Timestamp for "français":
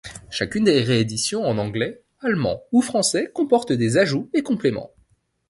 2.81-3.29